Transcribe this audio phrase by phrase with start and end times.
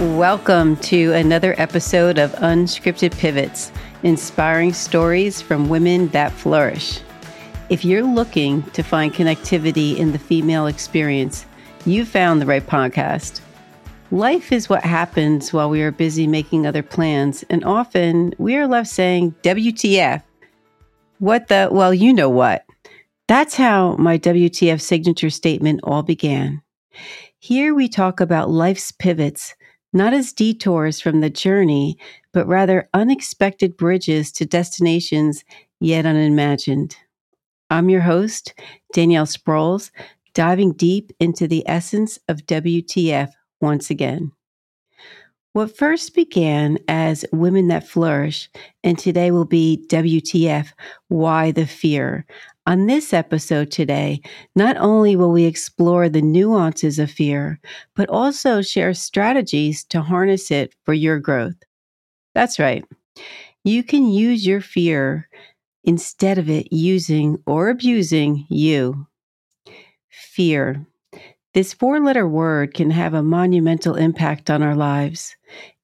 [0.00, 3.70] Welcome to another episode of Unscripted Pivots,
[4.02, 7.00] inspiring stories from women that flourish.
[7.68, 11.44] If you're looking to find connectivity in the female experience,
[11.84, 13.42] you found the right podcast.
[14.10, 18.66] Life is what happens while we are busy making other plans, and often we are
[18.66, 20.22] left saying, WTF.
[21.18, 22.64] What the, well, you know what.
[23.28, 26.62] That's how my WTF signature statement all began.
[27.38, 29.54] Here we talk about life's pivots,
[29.92, 31.98] not as detours from the journey,
[32.32, 35.44] but rather unexpected bridges to destinations
[35.80, 36.96] yet unimagined.
[37.70, 38.54] I'm your host,
[38.92, 39.90] Danielle Sprouls,
[40.34, 43.30] diving deep into the essence of WTF
[43.60, 44.32] once again.
[45.52, 48.48] What first began as Women That Flourish
[48.84, 50.68] and today will be WTF
[51.08, 52.24] Why the Fear.
[52.66, 54.20] On this episode today,
[54.54, 57.58] not only will we explore the nuances of fear,
[57.96, 61.60] but also share strategies to harness it for your growth.
[62.32, 62.84] That's right.
[63.64, 65.28] You can use your fear
[65.82, 69.08] instead of it using or abusing you.
[70.10, 70.86] Fear.
[71.52, 75.34] This four letter word can have a monumental impact on our lives.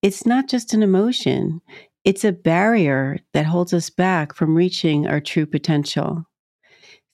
[0.01, 1.61] It's not just an emotion,
[2.05, 6.25] it's a barrier that holds us back from reaching our true potential.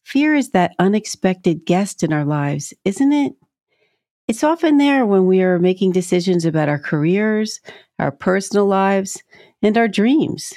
[0.05, 3.33] Fear is that unexpected guest in our lives, isn't it?
[4.29, 7.59] It's often there when we are making decisions about our careers,
[7.99, 9.23] our personal lives,
[9.63, 10.53] and our dreams.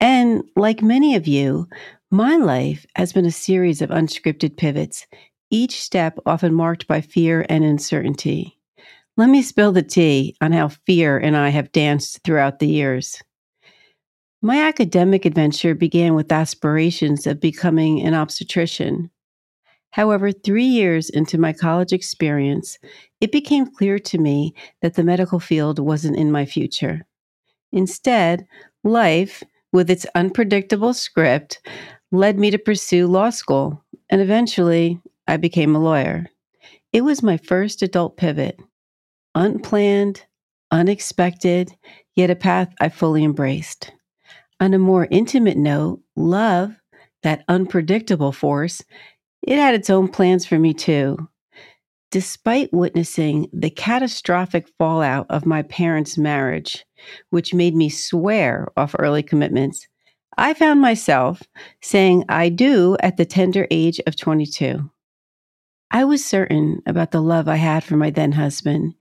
[0.00, 1.66] And like many of you,
[2.10, 5.06] my life has been a series of unscripted pivots,
[5.52, 8.58] each step often marked by fear and uncertainty.
[9.16, 13.22] Let me spill the tea on how fear and I have danced throughout the years.
[14.40, 19.10] My academic adventure began with aspirations of becoming an obstetrician.
[19.90, 22.78] However, three years into my college experience,
[23.20, 27.06] it became clear to me that the medical field wasn't in my future.
[27.70, 28.46] Instead,
[28.82, 31.60] life, with its unpredictable script,
[32.10, 36.26] led me to pursue law school, and eventually I became a lawyer.
[36.92, 38.60] It was my first adult pivot.
[39.34, 40.24] Unplanned,
[40.70, 41.74] unexpected,
[42.14, 43.92] yet a path I fully embraced.
[44.60, 46.74] On a more intimate note, love,
[47.22, 48.82] that unpredictable force,
[49.42, 51.16] it had its own plans for me too.
[52.10, 56.84] Despite witnessing the catastrophic fallout of my parents' marriage,
[57.30, 59.88] which made me swear off early commitments,
[60.36, 61.42] I found myself
[61.80, 64.90] saying I do at the tender age of 22.
[65.92, 68.94] I was certain about the love I had for my then husband,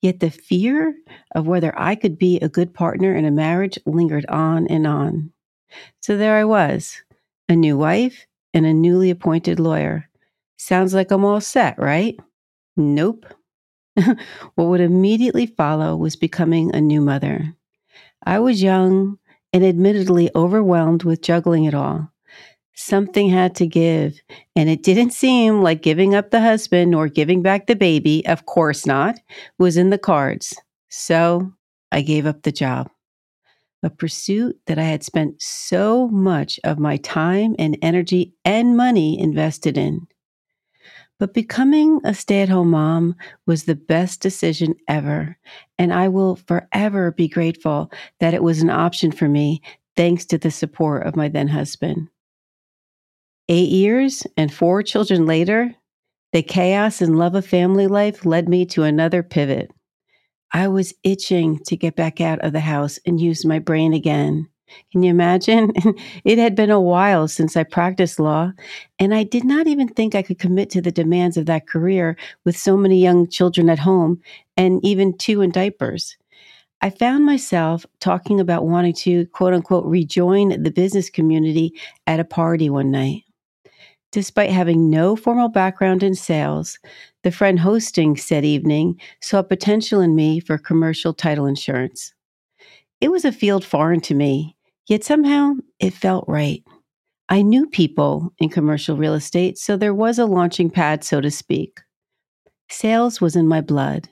[0.00, 0.94] yet the fear
[1.34, 5.32] of whether I could be a good partner in a marriage lingered on and on.
[6.00, 7.02] So there I was,
[7.48, 10.08] a new wife and a newly appointed lawyer.
[10.56, 12.16] Sounds like I'm all set, right?
[12.76, 13.26] Nope.
[13.96, 17.54] what would immediately follow was becoming a new mother.
[18.24, 19.18] I was young
[19.52, 22.12] and admittedly overwhelmed with juggling it all.
[22.78, 24.20] Something had to give,
[24.54, 28.44] and it didn't seem like giving up the husband or giving back the baby, of
[28.44, 29.18] course not,
[29.58, 30.54] was in the cards.
[30.90, 31.50] So
[31.90, 32.90] I gave up the job.
[33.82, 39.18] A pursuit that I had spent so much of my time and energy and money
[39.18, 40.06] invested in.
[41.18, 43.16] But becoming a stay at home mom
[43.46, 45.38] was the best decision ever.
[45.78, 49.62] And I will forever be grateful that it was an option for me,
[49.96, 52.08] thanks to the support of my then husband.
[53.48, 55.72] Eight years and four children later,
[56.32, 59.70] the chaos and love of family life led me to another pivot.
[60.52, 64.48] I was itching to get back out of the house and use my brain again.
[64.90, 65.72] Can you imagine?
[66.24, 68.50] it had been a while since I practiced law,
[68.98, 72.16] and I did not even think I could commit to the demands of that career
[72.44, 74.20] with so many young children at home
[74.56, 76.16] and even two in diapers.
[76.82, 81.74] I found myself talking about wanting to, quote unquote, rejoin the business community
[82.08, 83.25] at a party one night.
[84.12, 86.78] Despite having no formal background in sales,
[87.22, 92.14] the friend hosting said evening saw potential in me for commercial title insurance.
[93.00, 94.56] It was a field foreign to me,
[94.86, 96.62] yet somehow it felt right.
[97.28, 101.30] I knew people in commercial real estate, so there was a launching pad, so to
[101.30, 101.80] speak.
[102.70, 104.08] Sales was in my blood,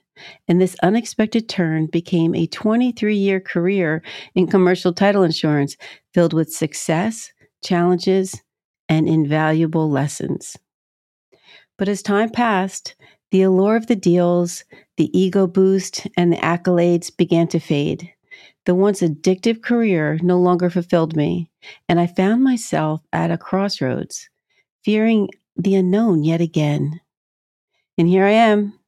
[0.49, 4.02] and this unexpected turn became a 23 year career
[4.35, 5.76] in commercial title insurance
[6.12, 7.32] filled with success,
[7.62, 8.43] challenges,
[8.88, 10.56] and invaluable lessons.
[11.76, 12.94] But as time passed,
[13.31, 14.64] the allure of the deals,
[14.96, 18.10] the ego boost, and the accolades began to fade.
[18.66, 21.50] The once addictive career no longer fulfilled me,
[21.88, 24.28] and I found myself at a crossroads,
[24.84, 27.00] fearing the unknown yet again.
[27.98, 28.78] And here I am,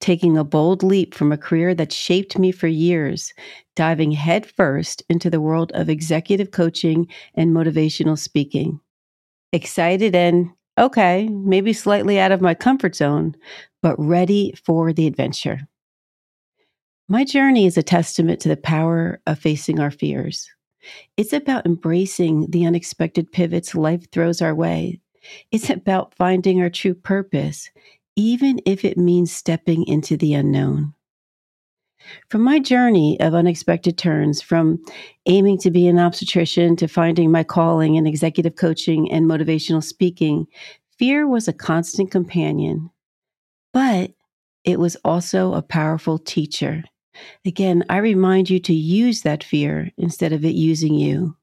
[0.00, 3.32] taking a bold leap from a career that shaped me for years,
[3.74, 8.80] diving headfirst into the world of executive coaching and motivational speaking.
[9.52, 13.34] Excited and, okay, maybe slightly out of my comfort zone,
[13.82, 15.60] but ready for the adventure.
[17.08, 20.50] My journey is a testament to the power of facing our fears.
[21.16, 25.00] It's about embracing the unexpected pivots life throws our way.
[25.52, 27.70] It's about finding our true purpose,
[28.16, 30.94] even if it means stepping into the unknown.
[32.28, 34.84] From my journey of unexpected turns, from
[35.26, 40.46] aiming to be an obstetrician to finding my calling in executive coaching and motivational speaking,
[40.98, 42.90] fear was a constant companion.
[43.72, 44.12] But
[44.64, 46.82] it was also a powerful teacher.
[47.44, 51.36] Again, I remind you to use that fear instead of it using you.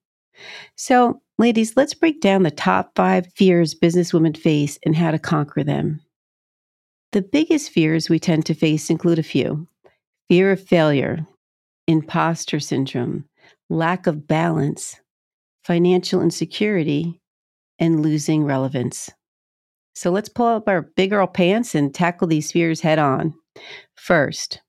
[0.76, 5.64] So, ladies, let's break down the top five fears businesswomen face and how to conquer
[5.64, 6.02] them.
[7.12, 9.68] The biggest fears we tend to face include a few
[10.30, 11.26] fear of failure,
[11.88, 13.26] imposter syndrome,
[13.70, 15.00] lack of balance,
[15.64, 17.22] financial insecurity,
[17.80, 19.10] and losing relevance.
[19.96, 23.34] So let's pull up our big girl pants and tackle these fears head on.
[23.96, 24.62] First,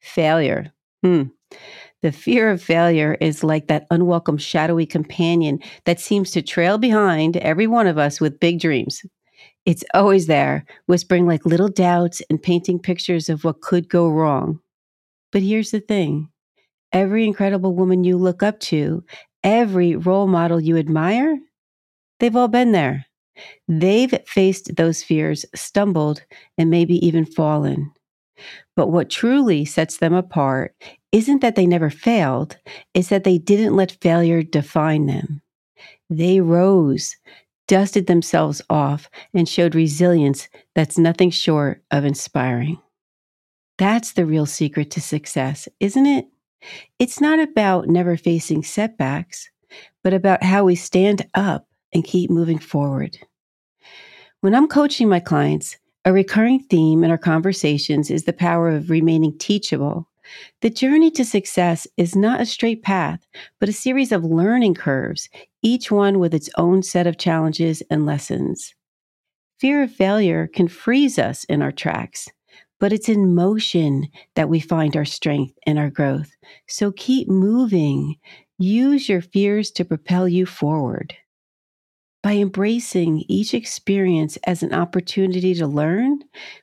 [0.00, 0.72] failure.
[1.02, 1.24] Hmm.
[2.02, 7.36] The fear of failure is like that unwelcome, shadowy companion that seems to trail behind
[7.38, 9.02] every one of us with big dreams.
[9.66, 14.60] It's always there, whispering like little doubts and painting pictures of what could go wrong.
[15.32, 16.30] But here's the thing
[16.92, 19.04] every incredible woman you look up to,
[19.44, 21.38] every role model you admire,
[22.20, 23.06] they've all been there.
[23.68, 26.22] They've faced those fears, stumbled,
[26.56, 27.92] and maybe even fallen.
[28.76, 30.74] But what truly sets them apart
[31.12, 32.56] isn't that they never failed,
[32.94, 35.42] it's that they didn't let failure define them.
[36.10, 37.16] They rose,
[37.66, 42.78] dusted themselves off, and showed resilience that's nothing short of inspiring.
[43.78, 46.26] That's the real secret to success, isn't it?
[46.98, 49.48] It's not about never facing setbacks,
[50.02, 53.18] but about how we stand up and keep moving forward.
[54.40, 58.90] When I'm coaching my clients, a recurring theme in our conversations is the power of
[58.90, 60.08] remaining teachable.
[60.60, 63.26] The journey to success is not a straight path,
[63.60, 65.28] but a series of learning curves,
[65.62, 68.74] each one with its own set of challenges and lessons.
[69.58, 72.28] Fear of failure can freeze us in our tracks,
[72.80, 76.30] but it's in motion that we find our strength and our growth.
[76.66, 78.16] So keep moving.
[78.58, 81.14] Use your fears to propel you forward.
[82.22, 86.18] By embracing each experience as an opportunity to learn,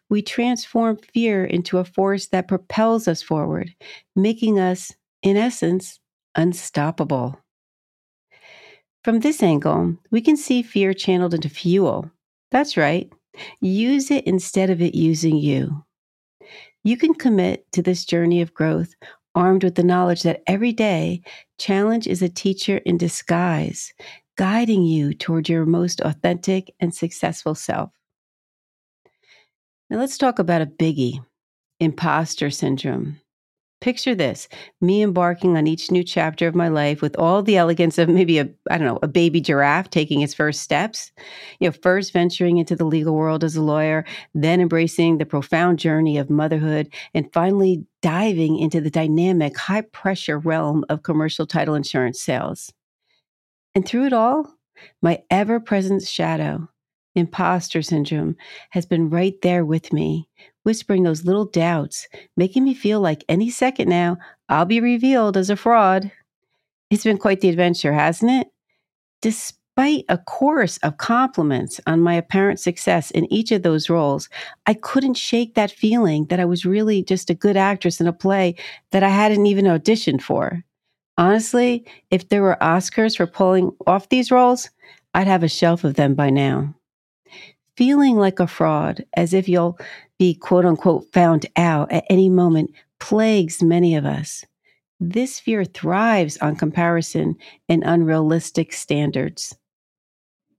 [0.09, 3.73] we transform fear into a force that propels us forward,
[4.15, 5.99] making us, in essence,
[6.35, 7.39] unstoppable.
[9.05, 12.11] From this angle, we can see fear channeled into fuel.
[12.51, 13.09] That's right.
[13.61, 15.84] Use it instead of it using you.
[16.85, 18.93] You can commit to this journey of growth
[19.33, 21.23] armed with the knowledge that every day,
[21.57, 23.91] challenge is a teacher in disguise,
[24.37, 27.89] guiding you toward your most authentic and successful self.
[29.89, 31.25] Now, let's talk about a biggie
[31.79, 33.19] imposter syndrome.
[33.81, 34.47] Picture this
[34.81, 38.39] me embarking on each new chapter of my life with all the elegance of maybe
[38.39, 41.11] a, I don't know, a baby giraffe taking its first steps.
[41.59, 45.77] You know, first venturing into the legal world as a lawyer, then embracing the profound
[45.77, 51.75] journey of motherhood, and finally diving into the dynamic, high pressure realm of commercial title
[51.75, 52.73] insurance sales.
[53.75, 54.51] And through it all,
[55.01, 56.69] my ever present shadow,
[57.13, 58.35] imposter syndrome,
[58.71, 60.27] has been right there with me,
[60.65, 64.17] whispering those little doubts, making me feel like any second now
[64.49, 66.11] I'll be revealed as a fraud.
[66.89, 68.47] It's been quite the adventure, hasn't it?
[69.21, 74.29] Despite a chorus of compliments on my apparent success in each of those roles,
[74.65, 78.13] I couldn't shake that feeling that I was really just a good actress in a
[78.13, 78.55] play
[78.91, 80.63] that I hadn't even auditioned for.
[81.17, 84.69] Honestly, if there were Oscars for pulling off these roles,
[85.13, 86.75] I'd have a shelf of them by now.
[87.77, 89.79] Feeling like a fraud, as if you'll
[90.17, 94.45] be quote unquote found out at any moment, plagues many of us.
[94.99, 97.35] This fear thrives on comparison
[97.67, 99.55] and unrealistic standards.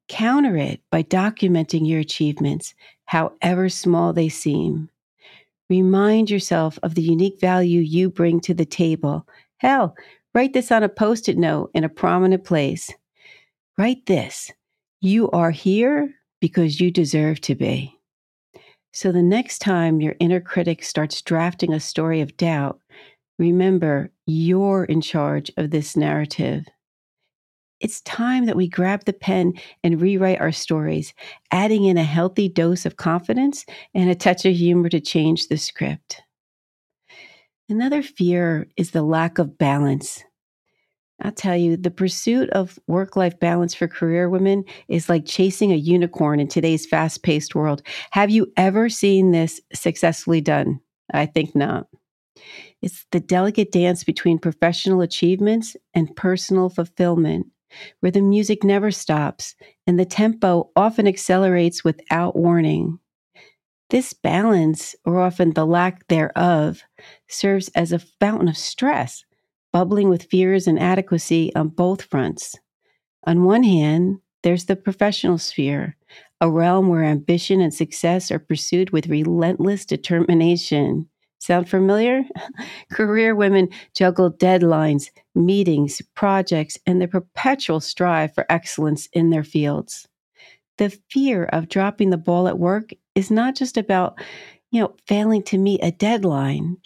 [0.08, 2.74] Counter it by documenting your achievements,
[3.06, 4.88] however small they seem.
[5.68, 9.26] Remind yourself of the unique value you bring to the table.
[9.58, 9.96] Hell,
[10.36, 12.92] Write this on a post it note in a prominent place.
[13.78, 14.52] Write this
[15.00, 17.95] You are here because you deserve to be.
[18.96, 22.80] So the next time your inner critic starts drafting a story of doubt,
[23.38, 26.64] remember you're in charge of this narrative.
[27.78, 29.52] It's time that we grab the pen
[29.84, 31.12] and rewrite our stories,
[31.50, 35.58] adding in a healthy dose of confidence and a touch of humor to change the
[35.58, 36.22] script.
[37.68, 40.24] Another fear is the lack of balance.
[41.22, 45.72] I'll tell you, the pursuit of work life balance for career women is like chasing
[45.72, 47.82] a unicorn in today's fast paced world.
[48.10, 50.80] Have you ever seen this successfully done?
[51.12, 51.86] I think not.
[52.82, 57.46] It's the delicate dance between professional achievements and personal fulfillment
[58.00, 59.54] where the music never stops
[59.86, 62.98] and the tempo often accelerates without warning.
[63.90, 66.82] This balance, or often the lack thereof,
[67.28, 69.24] serves as a fountain of stress,
[69.76, 72.58] bubbling with fears and inadequacy on both fronts.
[73.24, 75.98] On one hand, there's the professional sphere,
[76.40, 81.06] a realm where ambition and success are pursued with relentless determination.
[81.40, 82.22] Sound familiar?
[82.90, 90.08] Career women juggle deadlines, meetings, projects, and the perpetual strive for excellence in their fields.
[90.78, 94.18] The fear of dropping the ball at work is not just about,
[94.70, 96.78] you know, failing to meet a deadline.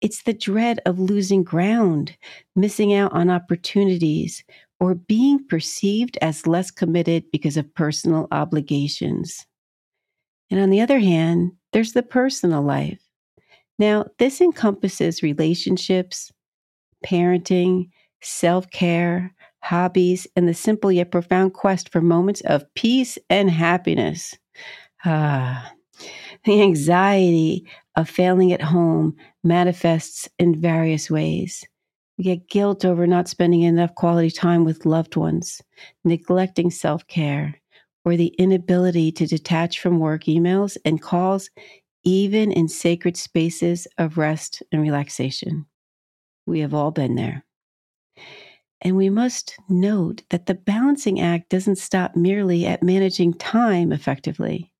[0.00, 2.16] It's the dread of losing ground,
[2.54, 4.44] missing out on opportunities,
[4.80, 9.46] or being perceived as less committed because of personal obligations.
[10.50, 13.08] And on the other hand, there's the personal life
[13.78, 16.32] now, this encompasses relationships,
[17.06, 17.90] parenting,
[18.22, 24.36] self care, hobbies, and the simple yet profound quest for moments of peace and happiness.
[25.04, 25.72] Ah,
[26.44, 27.66] the anxiety
[27.98, 31.64] of failing at home manifests in various ways.
[32.16, 35.60] We get guilt over not spending enough quality time with loved ones,
[36.04, 37.60] neglecting self care,
[38.04, 41.50] or the inability to detach from work emails and calls
[42.04, 45.66] even in sacred spaces of rest and relaxation.
[46.46, 47.44] We have all been there.
[48.80, 54.72] And we must note that the balancing act doesn't stop merely at managing time effectively.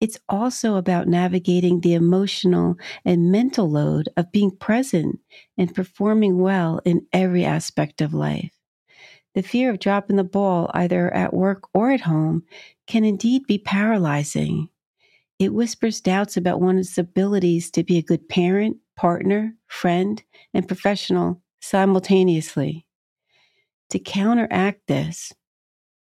[0.00, 5.20] It's also about navigating the emotional and mental load of being present
[5.58, 8.50] and performing well in every aspect of life.
[9.34, 12.44] The fear of dropping the ball, either at work or at home,
[12.86, 14.68] can indeed be paralyzing.
[15.38, 21.42] It whispers doubts about one's abilities to be a good parent, partner, friend, and professional
[21.60, 22.86] simultaneously.
[23.90, 25.32] To counteract this,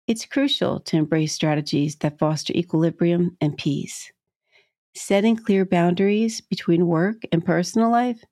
[0.07, 4.13] it's crucial to embrace strategies that foster equilibrium and peace.
[4.95, 8.23] Setting clear boundaries between work and personal life,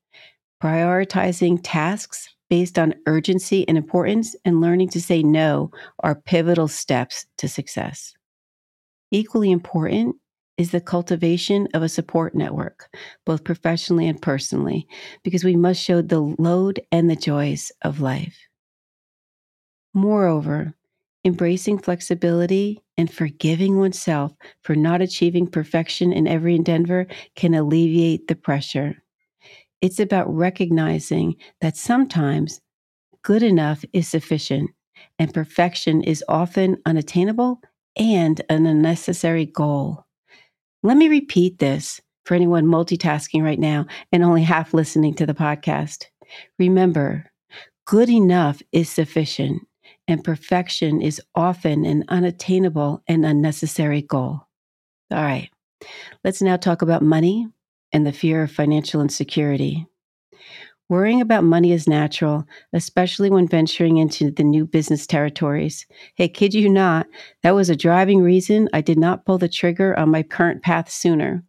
[0.62, 7.26] prioritizing tasks based on urgency and importance, and learning to say no are pivotal steps
[7.38, 8.14] to success.
[9.10, 10.16] Equally important
[10.56, 12.88] is the cultivation of a support network,
[13.26, 14.86] both professionally and personally,
[15.24, 18.36] because we must show the load and the joys of life.
[19.92, 20.74] Moreover,
[21.24, 28.34] embracing flexibility and forgiving oneself for not achieving perfection in every endeavor can alleviate the
[28.34, 29.02] pressure.
[29.80, 32.60] It's about recognizing that sometimes
[33.22, 34.70] good enough is sufficient
[35.18, 37.60] and perfection is often unattainable
[37.96, 40.04] and an unnecessary goal.
[40.82, 45.34] Let me repeat this for anyone multitasking right now and only half listening to the
[45.34, 46.06] podcast.
[46.58, 47.30] Remember,
[47.86, 49.62] good enough is sufficient,
[50.08, 54.46] and perfection is often an unattainable and unnecessary goal.
[55.10, 55.50] All right,
[56.22, 57.46] let's now talk about money
[57.92, 59.86] and the fear of financial insecurity.
[60.90, 62.44] Worrying about money is natural,
[62.74, 65.86] especially when venturing into the new business territories.
[66.14, 67.06] Hey, kid you not,
[67.42, 70.90] that was a driving reason I did not pull the trigger on my current path
[70.90, 71.42] sooner.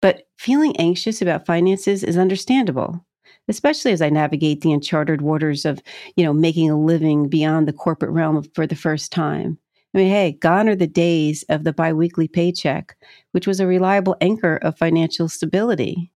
[0.00, 3.06] But feeling anxious about finances is understandable,
[3.48, 5.80] especially as I navigate the uncharted waters of,
[6.16, 9.58] you know, making a living beyond the corporate realm for the first time.
[9.94, 12.96] I mean, hey, gone are the days of the biweekly paycheck,
[13.32, 16.10] which was a reliable anchor of financial stability.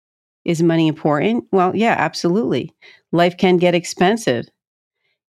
[0.44, 1.44] Is money important?
[1.52, 2.72] Well, yeah, absolutely.
[3.12, 4.46] Life can get expensive.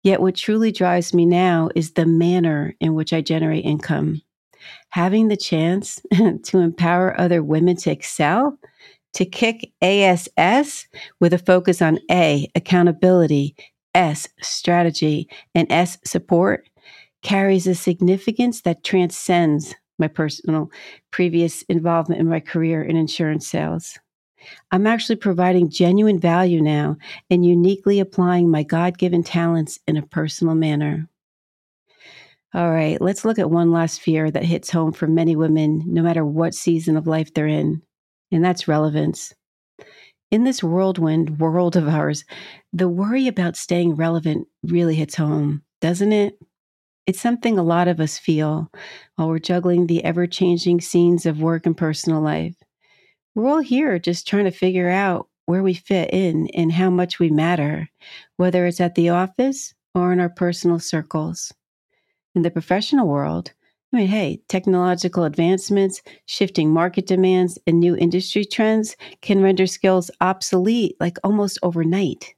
[0.02, 4.22] Yet, what truly drives me now is the manner in which I generate income.
[4.88, 6.00] Having the chance
[6.44, 8.58] to empower other women to excel,
[9.14, 10.86] to kick ASS
[11.20, 13.54] with a focus on A, accountability,
[13.94, 16.68] S, strategy, and S, support,
[17.22, 20.70] carries a significance that transcends my personal
[21.10, 23.98] previous involvement in my career in insurance sales.
[24.72, 26.96] I'm actually providing genuine value now
[27.30, 31.08] and uniquely applying my God given talents in a personal manner.
[32.54, 36.02] All right, let's look at one last fear that hits home for many women, no
[36.02, 37.80] matter what season of life they're in,
[38.32, 39.32] and that's relevance.
[40.30, 42.24] In this whirlwind world of ours,
[42.72, 46.38] the worry about staying relevant really hits home, doesn't it?
[47.06, 48.70] It's something a lot of us feel
[49.16, 52.54] while we're juggling the ever changing scenes of work and personal life.
[53.34, 57.18] We're all here just trying to figure out where we fit in and how much
[57.18, 57.88] we matter,
[58.36, 61.52] whether it's at the office or in our personal circles.
[62.34, 63.52] In the professional world,
[63.92, 70.10] I mean, hey, technological advancements, shifting market demands, and new industry trends can render skills
[70.22, 72.34] obsolete like almost overnight.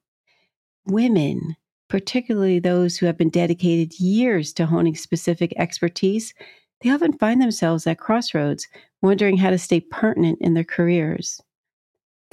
[0.87, 1.54] Women,
[1.88, 6.34] particularly those who have been dedicated years to honing specific expertise,
[6.80, 8.66] they often find themselves at crossroads,
[9.00, 11.40] wondering how to stay pertinent in their careers.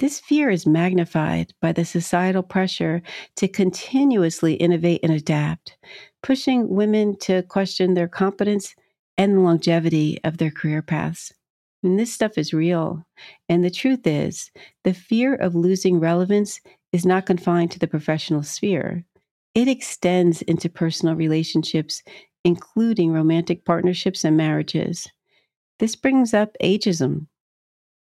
[0.00, 3.02] This fear is magnified by the societal pressure
[3.36, 5.76] to continuously innovate and adapt,
[6.24, 8.74] pushing women to question their competence
[9.18, 11.32] and the longevity of their career paths.
[11.82, 13.04] And this stuff is real.
[13.48, 14.50] And the truth is,
[14.84, 16.60] the fear of losing relevance
[16.92, 19.04] is not confined to the professional sphere.
[19.54, 22.02] It extends into personal relationships,
[22.44, 25.08] including romantic partnerships and marriages.
[25.78, 27.26] This brings up ageism.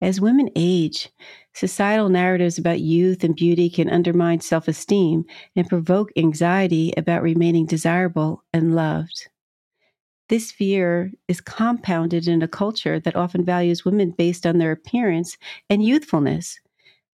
[0.03, 1.11] As women age,
[1.55, 5.25] societal narratives about youth and beauty can undermine self esteem
[5.55, 9.29] and provoke anxiety about remaining desirable and loved.
[10.31, 15.37] This fear is compounded in a culture that often values women based on their appearance
[15.69, 16.61] and youthfulness,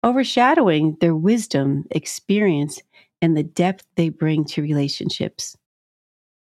[0.04, 2.82] overshadowing their wisdom, experience,
[3.22, 5.56] and the depth they bring to relationships.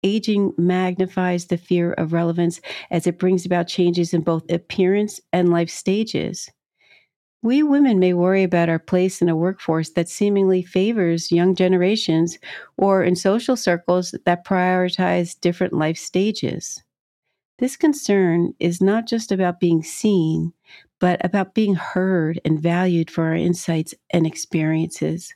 [0.03, 2.61] Aging magnifies the fear of relevance
[2.91, 6.51] as it brings about changes in both appearance and life stages.
[7.41, 12.37] We women may worry about our place in a workforce that seemingly favors young generations
[12.77, 16.83] or in social circles that prioritize different life stages.
[17.59, 20.51] This concern is not just about being seen,
[20.99, 25.33] but about being heard and valued for our insights and experiences.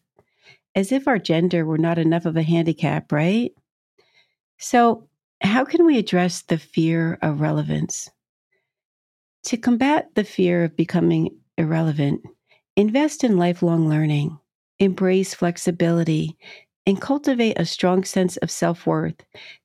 [0.75, 3.53] As if our gender were not enough of a handicap, right?
[4.57, 5.07] So,
[5.41, 8.09] how can we address the fear of relevance?
[9.43, 12.21] To combat the fear of becoming irrelevant.
[12.75, 14.37] Invest in lifelong learning,
[14.79, 16.37] embrace flexibility,
[16.85, 19.15] and cultivate a strong sense of self worth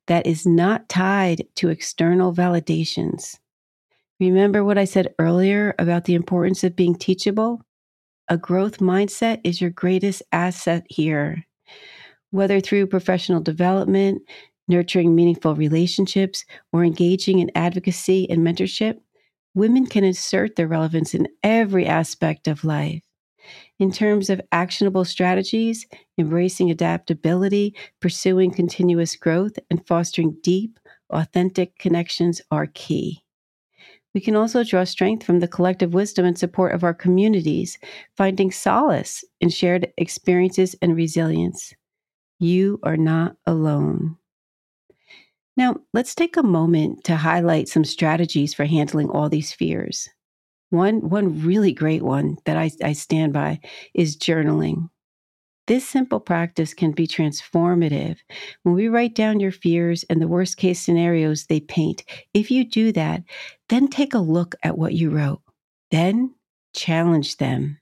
[0.06, 3.38] that is not tied to external validations.
[4.20, 7.62] Remember what I said earlier about the importance of being teachable?
[8.28, 11.44] A growth mindset is your greatest asset here.
[12.30, 14.22] Whether through professional development,
[14.68, 18.98] nurturing meaningful relationships, or engaging in advocacy and mentorship,
[19.54, 23.02] women can assert their relevance in every aspect of life.
[23.78, 25.86] In terms of actionable strategies,
[26.18, 30.78] embracing adaptability, pursuing continuous growth, and fostering deep,
[31.10, 33.22] authentic connections are key.
[34.14, 37.78] We can also draw strength from the collective wisdom and support of our communities,
[38.16, 41.74] finding solace in shared experiences and resilience.
[42.38, 44.16] You are not alone.
[45.58, 50.08] Now, let's take a moment to highlight some strategies for handling all these fears.
[50.70, 53.58] One, one really great one that I, I stand by
[53.92, 54.88] is journaling.
[55.66, 58.18] This simple practice can be transformative.
[58.62, 62.64] When we write down your fears and the worst case scenarios they paint, if you
[62.64, 63.24] do that,
[63.68, 65.42] then take a look at what you wrote.
[65.90, 66.36] Then
[66.72, 67.80] challenge them.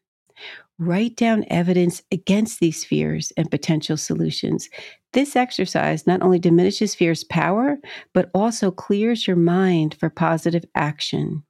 [0.78, 4.68] Write down evidence against these fears and potential solutions.
[5.12, 7.78] This exercise not only diminishes fear's power,
[8.12, 11.42] but also clears your mind for positive action.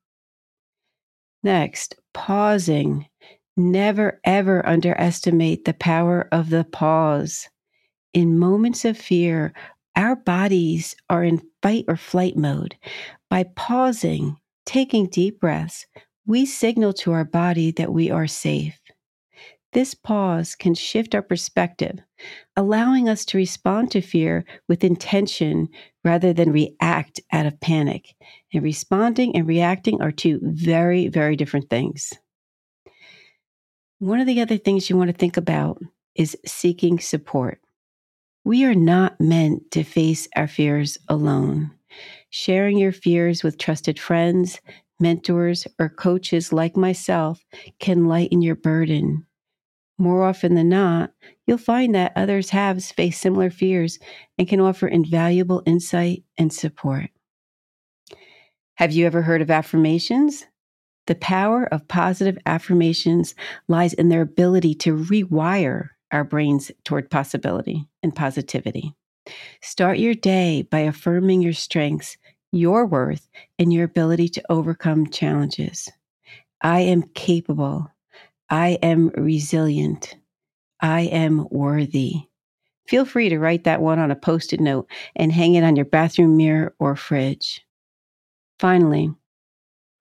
[1.42, 3.06] Next, pausing.
[3.56, 7.48] Never ever underestimate the power of the pause.
[8.12, 9.52] In moments of fear,
[9.96, 12.76] our bodies are in fight or flight mode.
[13.30, 15.86] By pausing, taking deep breaths,
[16.26, 18.78] we signal to our body that we are safe.
[19.76, 21.98] This pause can shift our perspective,
[22.56, 25.68] allowing us to respond to fear with intention
[26.02, 28.14] rather than react out of panic.
[28.54, 32.14] And responding and reacting are two very, very different things.
[33.98, 35.78] One of the other things you want to think about
[36.14, 37.60] is seeking support.
[38.44, 41.70] We are not meant to face our fears alone.
[42.30, 44.58] Sharing your fears with trusted friends,
[44.98, 47.44] mentors, or coaches like myself
[47.78, 49.26] can lighten your burden
[49.98, 51.12] more often than not,
[51.46, 53.98] you'll find that others have faced similar fears
[54.38, 57.10] and can offer invaluable insight and support.
[58.74, 60.44] Have you ever heard of affirmations?
[61.06, 63.34] The power of positive affirmations
[63.68, 68.94] lies in their ability to rewire our brains toward possibility and positivity.
[69.62, 72.16] Start your day by affirming your strengths,
[72.52, 73.28] your worth,
[73.58, 75.90] and your ability to overcome challenges.
[76.60, 77.90] I am capable.
[78.48, 80.16] I am resilient.
[80.80, 82.28] I am worthy.
[82.86, 85.74] Feel free to write that one on a post it note and hang it on
[85.74, 87.66] your bathroom mirror or fridge.
[88.60, 89.12] Finally,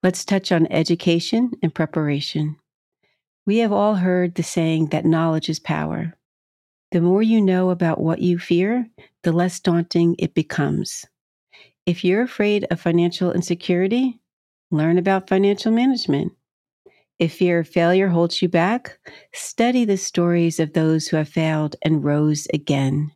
[0.02, 2.56] let's touch on education and preparation.
[3.44, 6.14] We have all heard the saying that knowledge is power.
[6.92, 8.88] The more you know about what you fear,
[9.24, 11.04] the less daunting it becomes.
[11.84, 14.20] If you're afraid of financial insecurity,
[14.70, 16.32] learn about financial management.
[17.18, 18.98] If fear of failure holds you back,
[19.32, 23.10] study the stories of those who have failed and rose again.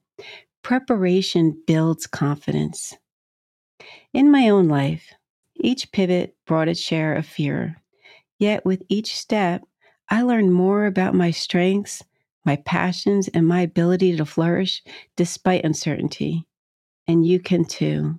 [0.63, 2.97] Preparation builds confidence.
[4.15, 5.13] In my own life,
[5.57, 7.77] each pivot brought its share of fear.
[8.39, 9.63] Yet with each step,
[10.09, 12.03] I learned more about my strengths,
[12.45, 14.83] my passions, and my ability to flourish
[15.17, 16.47] despite uncertainty.
[17.07, 18.19] And you can too.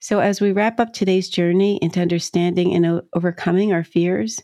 [0.00, 4.40] So, as we wrap up today's journey into understanding and overcoming our fears,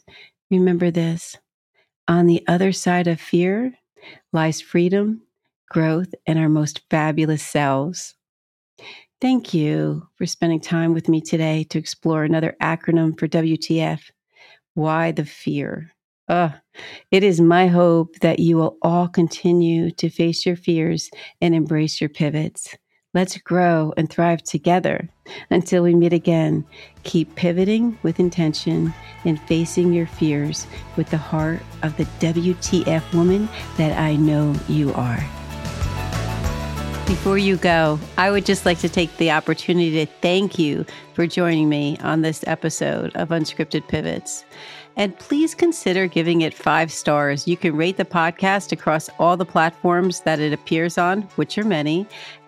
[0.50, 1.36] remember this
[2.08, 3.74] on the other side of fear
[4.32, 5.22] lies freedom,
[5.70, 8.14] growth, and our most fabulous selves.
[9.20, 14.00] Thank you for spending time with me today to explore another acronym for WTF.
[14.74, 15.92] Why the fear?
[16.28, 16.50] Uh,
[17.10, 22.00] it is my hope that you will all continue to face your fears and embrace
[22.00, 22.76] your pivots.
[23.18, 25.08] Let's grow and thrive together.
[25.50, 26.64] Until we meet again,
[27.02, 33.48] keep pivoting with intention and facing your fears with the heart of the WTF woman
[33.76, 35.18] that I know you are.
[37.08, 41.26] Before you go, I would just like to take the opportunity to thank you for
[41.26, 44.44] joining me on this episode of Unscripted Pivots.
[44.98, 47.46] And please consider giving it five stars.
[47.46, 51.64] You can rate the podcast across all the platforms that it appears on, which are
[51.64, 52.04] many,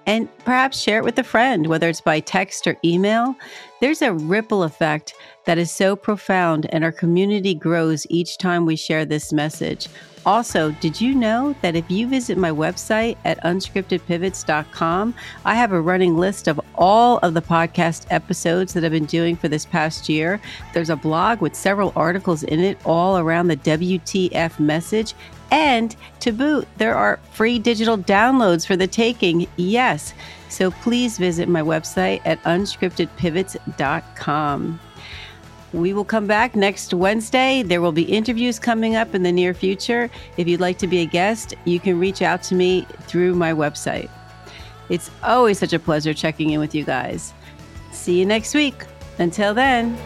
[0.06, 3.34] and perhaps share it with a friend, whether it's by text or email.
[3.80, 5.14] There's a ripple effect
[5.46, 9.88] that is so profound, and our community grows each time we share this message.
[10.26, 15.80] Also, did you know that if you visit my website at unscriptedpivots.com, I have a
[15.80, 20.08] running list of all of the podcast episodes that I've been doing for this past
[20.08, 20.40] year?
[20.74, 25.14] There's a blog with several articles in it all around the WTF message.
[25.50, 29.46] And to boot, there are free digital downloads for the taking.
[29.56, 30.12] Yes.
[30.48, 34.80] So please visit my website at unscriptedpivots.com.
[35.72, 37.62] We will come back next Wednesday.
[37.62, 40.10] There will be interviews coming up in the near future.
[40.36, 43.52] If you'd like to be a guest, you can reach out to me through my
[43.52, 44.10] website.
[44.88, 47.32] It's always such a pleasure checking in with you guys.
[47.92, 48.84] See you next week.
[49.18, 49.96] Until then.